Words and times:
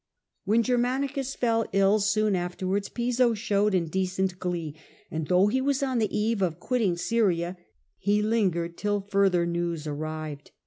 When 0.45 0.63
Germanicus 0.63 1.35
fell 1.35 1.67
ill 1.73 1.99
soon 1.99 2.35
afterwards 2.35 2.89
Piso 2.89 3.35
showed 3.35 3.75
in 3.75 3.87
decent 3.87 4.39
glee, 4.39 4.75
and 5.11 5.27
though 5.27 5.45
he 5.45 5.61
was 5.61 5.83
on 5.83 5.99
the 5.99 6.17
eve 6.17 6.41
of 6.41 6.59
quitting 6.59 6.97
Syria 6.97 7.55
he 7.99 8.23
lingered 8.23 8.79
till 8.79 9.01
further 9.01 9.45
news 9.45 9.85
arrived. 9.85 10.49